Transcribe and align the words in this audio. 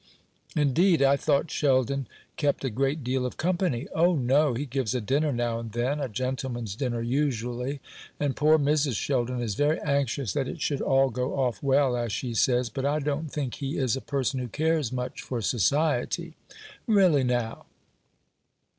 "Indeed! 0.55 1.03
I 1.03 1.15
thought 1.15 1.51
Sheldon 1.51 2.07
kept 2.35 2.65
a 2.65 2.71
great 2.71 3.03
deal 3.03 3.23
of 3.23 3.37
company." 3.37 3.87
"O 3.93 4.15
no. 4.15 4.55
He 4.55 4.65
gives 4.65 4.95
a 4.95 4.99
dinner 4.99 5.31
now 5.31 5.59
and 5.59 5.73
then, 5.73 5.99
a 5.99 6.09
gentleman's 6.09 6.75
dinner 6.75 7.03
usually; 7.03 7.81
and 8.19 8.35
poor 8.35 8.57
Mrs. 8.57 8.95
Sheldon 8.95 9.39
is 9.43 9.53
very 9.53 9.79
anxious 9.81 10.33
that 10.33 10.47
it 10.47 10.59
should 10.59 10.81
all 10.81 11.11
go 11.11 11.37
off 11.39 11.61
well, 11.61 11.95
as 11.95 12.11
she 12.11 12.33
says; 12.33 12.67
but 12.71 12.83
I 12.83 12.97
don't 12.97 13.31
think 13.31 13.53
he 13.53 13.77
is 13.77 13.95
a 13.95 14.01
person 14.01 14.39
who 14.39 14.47
cares 14.47 14.91
much 14.91 15.21
for 15.21 15.39
society." 15.39 16.33
"Really, 16.87 17.23
now?" 17.23 17.67